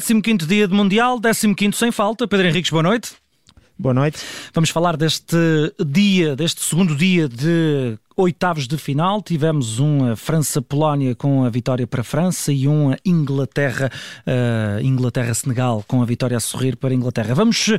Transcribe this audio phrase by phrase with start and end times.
[0.00, 1.20] 15 dia de Mundial,
[1.54, 2.26] 15 sem falta.
[2.26, 3.12] Pedro Henriques, boa noite.
[3.78, 4.18] Boa noite.
[4.52, 5.36] Vamos falar deste
[5.84, 9.20] dia, deste segundo dia de oitavos de final.
[9.20, 13.90] Tivemos um França-Polónia com a vitória para a França e um Inglaterra,
[14.26, 17.34] uh, Inglaterra-Senegal com a vitória a sorrir para a Inglaterra.
[17.34, 17.78] Vamos uh,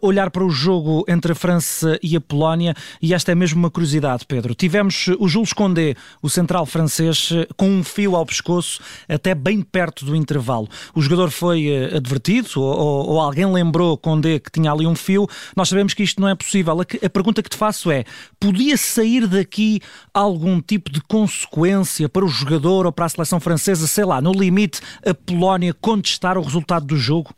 [0.00, 3.70] olhar para o jogo entre a França e a Polónia e esta é mesmo uma
[3.70, 4.54] curiosidade, Pedro.
[4.54, 10.04] Tivemos o Jules Condé, o central francês, com um fio ao pescoço até bem perto
[10.04, 10.68] do intervalo.
[10.94, 15.26] O jogador foi advertido ou, ou, alguém lembrou Condé que tinha ali um fio.
[15.56, 16.78] Nós sabemos que isto não é possível.
[16.80, 18.04] A, pergunta que te faço é:
[18.38, 19.80] podia sair daqui aqui
[20.12, 24.32] algum tipo de consequência para o jogador ou para a seleção francesa, sei lá, no
[24.32, 27.34] limite, a Polónia contestar o resultado do jogo?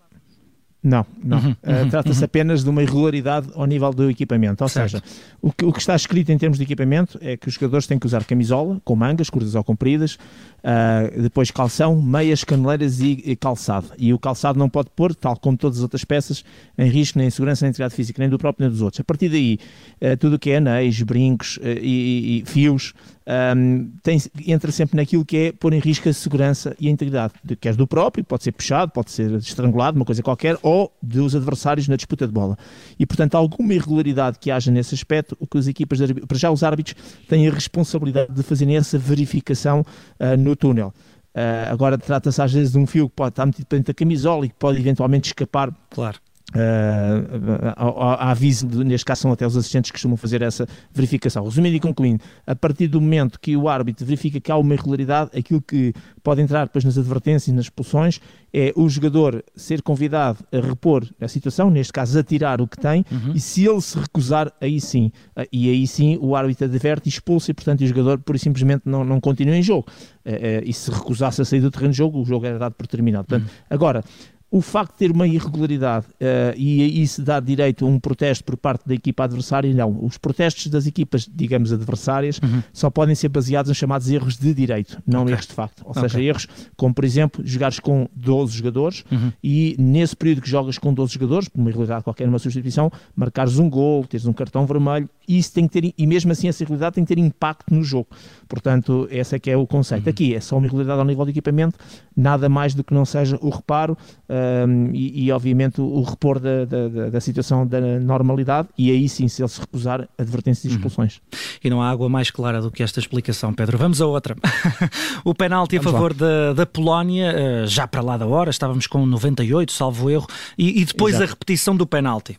[0.83, 1.39] Não, não.
[1.39, 2.25] Uhum, uh, Trata-se uhum.
[2.25, 4.65] apenas de uma irregularidade ao nível do equipamento.
[4.65, 4.93] Ou certo.
[4.93, 5.05] seja,
[5.41, 7.99] o que, o que, está escrito em termos de equipamento é que os jogadores têm
[7.99, 13.37] que usar camisola com mangas, curtas ou compridas, uh, depois calção, meias, caneleiras e, e,
[13.37, 13.89] calçado.
[13.99, 16.43] E o calçado não pode pôr, tal como todas as outras peças,
[16.79, 19.01] em risco nem em segurança nem integridade física, nem do próprio nem dos outros.
[19.01, 19.59] A partir daí,
[20.01, 22.95] uh, tudo o que é anéis, brincos e, e, fios
[23.31, 27.35] um, tem, entra sempre naquilo que é pôr em risco a segurança e a integridade,
[27.45, 31.37] de, quer do próprio, pode ser puxado, pode ser estrangulado, uma coisa qualquer, ou dos
[31.37, 32.59] adversários na disputa de bola.
[32.99, 36.51] E, portanto, alguma irregularidade que haja nesse aspecto, o que as equipas, de, para já
[36.51, 36.97] os árbitros,
[37.29, 40.93] têm a responsabilidade de fazerem essa verificação uh, no túnel.
[41.33, 44.47] Uh, agora trata-se às vezes de um fio que pode estar metido dentro da camisola
[44.47, 45.73] e que pode eventualmente escapar.
[45.89, 46.19] Claro
[46.51, 51.45] Uh, a, aviso, neste caso são até os assistentes que costumam fazer essa verificação.
[51.45, 55.31] Resumindo e concluindo, a partir do momento que o árbitro verifica que há uma irregularidade,
[55.37, 55.93] aquilo que
[56.23, 58.21] pode entrar depois nas advertências e nas expulsões
[58.53, 62.77] é o jogador ser convidado a repor a situação, neste caso a tirar o que
[62.77, 63.33] tem, uhum.
[63.33, 67.11] e se ele se recusar, aí sim, uh, e aí sim o árbitro adverte e
[67.11, 69.87] expulsa, e portanto o jogador por simplesmente não, não continua em jogo.
[70.27, 72.87] Uh, e se recusasse a sair do terreno de jogo, o jogo era dado por
[72.87, 73.27] terminado.
[73.27, 73.65] Portanto, uhum.
[73.71, 74.05] Agora,
[74.51, 78.57] o facto de ter uma irregularidade uh, e isso dar direito a um protesto por
[78.57, 80.05] parte da equipa adversária, não.
[80.05, 82.61] Os protestos das equipas, digamos, adversárias, uhum.
[82.73, 85.35] só podem ser baseados nos chamados erros de direito, não okay.
[85.35, 85.83] erros de facto.
[85.85, 86.03] Ou okay.
[86.03, 89.33] seja, erros como, por exemplo, jogares com 12 jogadores uhum.
[89.43, 93.57] e nesse período que jogas com 12 jogadores, por uma irregularidade qualquer numa substituição, marcares
[93.59, 95.09] um gol, teres um cartão vermelho,
[95.39, 98.09] isso tem que ter, e mesmo assim essa irregularidade tem que ter impacto no jogo.
[98.49, 100.07] Portanto, esse é que é o conceito.
[100.07, 100.11] Uhum.
[100.11, 101.79] Aqui é só uma irregularidade ao nível de equipamento,
[102.17, 103.97] nada mais do que não seja o reparo
[104.29, 109.29] um, e, e, obviamente, o repor da, da, da, situação da normalidade e aí sim,
[109.29, 110.75] se ele se recusar, advertências e uhum.
[110.75, 111.17] expulsões.
[111.17, 111.39] Uhum.
[111.65, 113.79] E não há água mais clara do que esta explicação, Pedro.
[113.79, 114.37] Vamos a outra.
[115.25, 119.05] o penalti a favor da, da Polónia, eh, já para lá da hora, estávamos com
[119.07, 120.27] 98, salvo erro,
[120.59, 121.25] e, e depois Exato.
[121.25, 122.39] a repetição do penalti.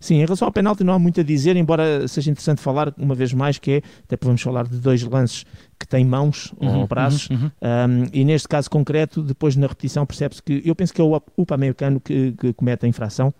[0.00, 3.14] Sim, em relação ao penalti não há muito a dizer, embora seja interessante falar uma
[3.14, 5.44] vez mais que é, até vamos falar de dois lances
[5.78, 7.50] que têm mãos uhum, ou braços, uhum, uhum.
[7.62, 11.20] Um, e neste caso concreto, depois na repetição percebe-se que, eu penso que é o
[11.36, 13.32] Upamecano que, que comete a infração,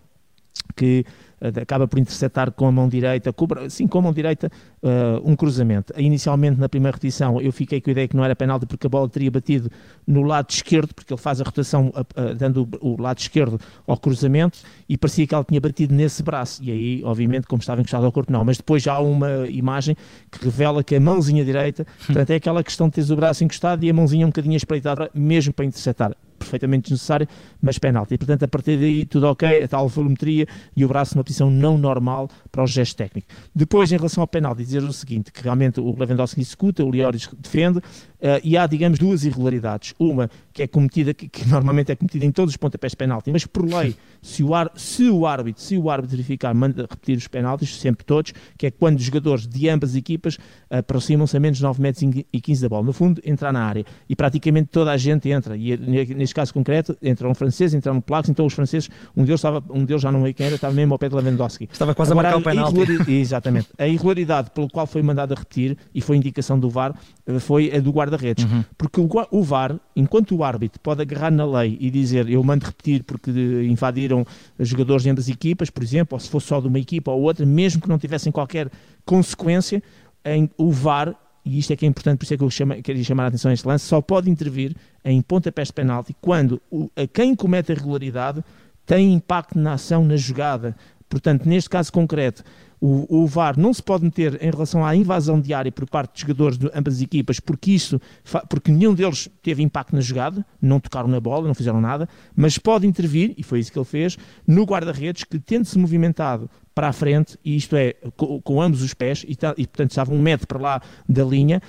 [0.76, 1.06] que
[1.40, 4.50] acaba por interceptar com a mão direita, cobra, sim, com a mão direita,
[4.82, 5.92] uh, um cruzamento.
[5.96, 8.90] Inicialmente, na primeira repetição, eu fiquei com a ideia que não era penalti porque a
[8.90, 9.70] bola teria batido
[10.06, 13.96] no lado esquerdo, porque ele faz a rotação uh, dando o, o, lado esquerdo ao
[13.96, 14.58] cruzamento
[14.88, 16.62] e parecia que ela tinha batido nesse braço.
[16.62, 18.44] E aí, obviamente, como estava encostado ao corpo, não.
[18.44, 19.96] Mas depois já há uma imagem
[20.30, 23.84] que revela que a mãozinha direita, portanto, é aquela questão de teres o braço encostado
[23.84, 26.14] e a mãozinha um bocadinho espreitada, mesmo para interceptar
[26.50, 27.28] perfeitamente desnecessário,
[27.62, 28.14] mas penalti.
[28.14, 30.46] E, portanto, a partir daí tudo ok, a tal volumetria
[30.76, 33.28] e o braço numa posição não normal para o gesto técnico.
[33.54, 37.28] Depois, em relação ao penalti, dizer o seguinte, que realmente o Lewandowski executa, o Lloris
[37.38, 37.80] defende,
[38.20, 39.94] Uh, e há, digamos, duas irregularidades.
[39.98, 43.30] Uma que é cometida, que, que, normalmente é cometida em todos os pontapés de penalti,
[43.32, 47.16] mas por lei, se o, ar, se o árbitro, se o árbitro verificar, manda repetir
[47.16, 50.36] os penaltis, sempre todos, que é quando os jogadores de ambas equipas
[50.68, 52.84] aproximam-se a menos de 9 metros e 15 da bola.
[52.84, 53.86] No fundo, entrar na área.
[54.06, 55.56] E praticamente toda a gente entra.
[55.56, 55.74] E
[56.14, 59.62] neste caso concreto, entra um francês, entra um polaco, então os franceses, um deles, estava,
[59.70, 61.68] um deles já não é quem era, estava mesmo ao pé de Lewandowski.
[61.70, 63.10] Estava quase Agora, a marcar o penalti.
[63.10, 63.68] Exatamente.
[63.78, 66.94] A irregularidade pelo qual foi mandado a repetir, e foi indicação do VAR,
[67.40, 68.44] foi a do guarda-redes.
[68.44, 68.64] Uhum.
[68.78, 72.64] Porque o, o, VAR, enquanto o árbitro pode agarrar na lei e dizer eu mando
[72.64, 73.30] repetir porque
[73.68, 74.24] invadiram
[74.58, 77.44] jogadores de ambas equipas, por exemplo, ou se fosse só de uma equipa ou outra,
[77.44, 78.70] mesmo que não tivessem qualquer
[79.04, 79.82] consequência,
[80.24, 81.14] em, o VAR
[81.44, 83.26] e isto é que é importante, por isso é que eu chama, queria chamar a
[83.28, 87.34] atenção a este lance, só pode intervir em pontapés de penalti quando o, a quem
[87.34, 88.44] comete a irregularidade
[88.84, 90.76] tem impacto na ação, na jogada.
[91.08, 92.44] Portanto, neste caso concreto,
[92.80, 96.20] o, o, VAR não se pode meter em relação à invasão diária por parte de
[96.22, 98.00] jogadores de ambas as equipas, porque isso,
[98.48, 102.56] porque nenhum deles teve impacto na jogada, não tocaram na bola, não fizeram nada, mas
[102.56, 104.16] pode intervir, e foi isso que ele fez,
[104.46, 106.48] no guarda-redes que tendo-se movimentado
[106.80, 109.90] para a frente, e isto é, com, com ambos os pés, e, tá, e, portanto
[109.90, 111.60] estava um metro para lá da linha,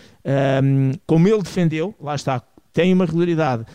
[0.64, 2.42] um, como ele defendeu, lá está,
[2.72, 3.66] tem uma regularidade,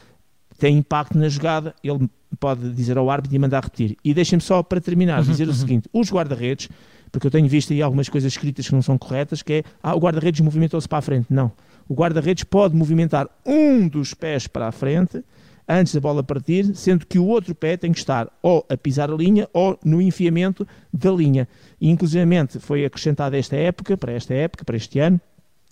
[0.59, 2.09] tem impacto na jogada, ele
[2.41, 3.99] pode dizer ao árbitro e mandar repetir.
[4.03, 5.51] E deixem-me só, para terminar, dizer uhum.
[5.51, 6.71] o seguinte: os guarda-redes,
[7.13, 9.95] porque eu tenho visto aí algumas coisas escritas que não são corretas, que é, ah,
[9.95, 11.27] o guarda-redes movimentou-se para a frente.
[11.29, 11.53] Não.
[11.87, 15.23] O guarda-redes pode movimentar um dos pés para a frente
[15.69, 19.11] antes da bola partir, sendo que o outro pé tem que estar ou a pisar
[19.11, 21.49] a linha ou no enfiamento da linha.
[21.81, 21.91] E,
[22.61, 25.21] foi acrescentado esta época, para esta época, para este ano,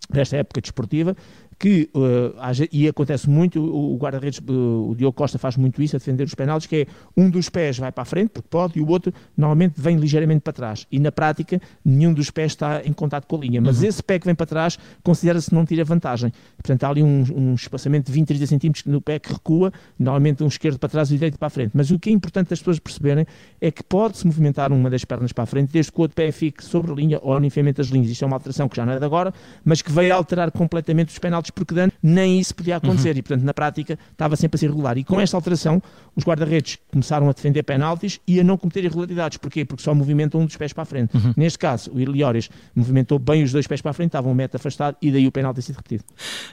[0.09, 1.17] para esta época desportiva,
[1.65, 2.35] que, uh,
[2.71, 6.25] e acontece muito, o, o guarda-redes, uh, o Diogo Costa faz muito isso, a defender
[6.25, 8.89] os penaltis, que é um dos pés vai para a frente, porque pode, e o
[8.91, 10.87] outro normalmente vem ligeiramente para trás.
[10.93, 13.63] E na prática, nenhum dos pés está em contato com a linha.
[13.63, 13.89] Mas uhum.
[13.89, 16.31] esse pé que vem para trás considera-se não tira vantagem.
[16.59, 20.45] Portanto, há ali um, um espaçamento de 20, 30 centímetros no pé que recua, normalmente
[20.45, 21.71] um esquerdo para trás e o direito para a frente.
[21.73, 23.25] Mas o que é importante as pessoas perceberem
[23.59, 26.31] é que pode-se movimentar uma das pernas para a frente, desde que o outro pé
[26.31, 28.11] fique sobre a linha ou no enfiamento das linhas.
[28.11, 29.33] Isto é uma alteração que já não é de agora,
[29.65, 33.19] mas que veio alterar completamente os penaltis porque dano nem isso podia acontecer uhum.
[33.19, 34.99] e, portanto, na prática estava sempre a ser irregular.
[34.99, 35.83] E com esta alteração,
[36.17, 39.39] os guarda-redes começaram a defender penaltis e a não cometer irregularidades.
[39.39, 39.65] Porquê?
[39.65, 41.17] Porque só movimentam um dos pés para a frente.
[41.17, 41.33] Uhum.
[41.37, 44.57] Neste caso, o Iliores movimentou bem os dois pés para a frente, estava um metro
[44.57, 46.05] afastado e daí o penalti sido repetido.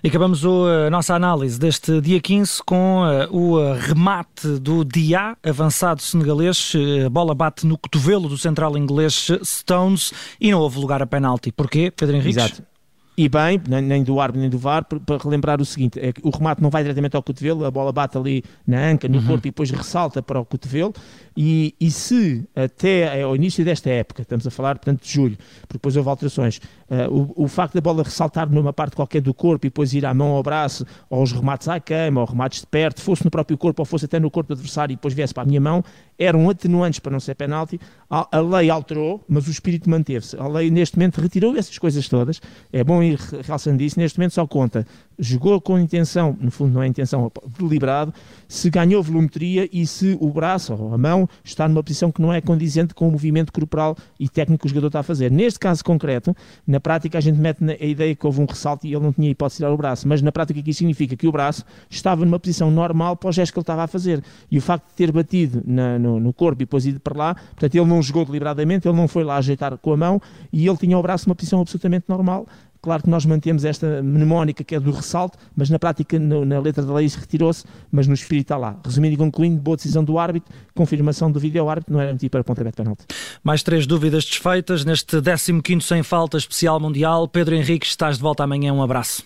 [0.03, 6.01] E acabamos a nossa análise deste dia 15 com uh, o remate do Dia, avançado
[6.01, 6.73] senegalês.
[7.05, 11.51] A bola bate no cotovelo do central inglês Stones e não houve lugar a penalti.
[11.51, 12.39] Porquê, Pedro Henrique?
[12.39, 12.70] Exato
[13.17, 16.29] e bem, nem do árbitro nem do VAR, para relembrar o seguinte: é que o
[16.29, 19.27] remate não vai diretamente ao cotovelo, a bola bate ali na anca, no uhum.
[19.27, 20.93] corpo e depois ressalta para o cotovelo.
[21.35, 25.73] E, e se até ao início desta época, estamos a falar portanto de julho, porque
[25.73, 26.57] depois houve alterações,
[26.89, 30.05] uh, o, o, facto da bola ressaltar numa parte qualquer do corpo e depois ir
[30.05, 33.31] à mão ao braço, ou os remates à cama, ou remates de perto, fosse no
[33.31, 35.61] próprio corpo ou fosse até no corpo do adversário e depois viesse para a minha
[35.61, 35.83] mão,
[36.19, 37.79] eram atenuantes para não ser penalti.
[38.09, 40.35] A, a lei alterou, mas o espírito manteve-se.
[40.37, 42.41] A lei neste momento retirou essas coisas todas.
[42.71, 43.99] É bom ir realçando isso.
[43.99, 44.85] Neste momento só conta
[45.21, 48.11] jogou com intenção, no fundo não é intenção, deliberado,
[48.47, 52.33] se ganhou volumetria e se o braço ou a mão está numa posição que não
[52.33, 55.29] é condizente com o movimento corporal e técnico que o jogador está a fazer.
[55.31, 58.93] Neste caso concreto, na prática a gente mete a ideia que houve um ressalto e
[58.93, 61.31] ele não tinha hipótese de tirar o braço, mas na prática aqui significa que o
[61.31, 64.23] braço estava numa posição normal para o gesto que ele estava a fazer.
[64.49, 67.35] E o facto de ter batido na, no, no, corpo e depois ido para lá,
[67.35, 70.19] portanto ele não jogou deliberadamente, ele não foi lá ajeitar com a mão
[70.51, 72.47] e ele tinha o braço numa posição absolutamente normal
[72.81, 76.59] Claro que nós mantemos esta mnemónica que é do ressalto, mas na prática, no, na
[76.59, 78.75] letra da lei, isso retirou-se, mas no espírito está lá.
[78.83, 82.31] Resumindo e concluindo, boa decisão do árbitro, confirmação do vídeo ao árbitro, não era motivo
[82.31, 83.05] para pontapé de penalti.
[83.43, 87.27] Mais três dúvidas desfeitas neste 15 sem falta especial mundial.
[87.27, 88.73] Pedro Henrique, estás de volta amanhã.
[88.73, 89.23] Um abraço.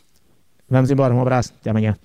[0.69, 1.53] Vamos embora, um abraço.
[1.61, 1.95] Até amanhã.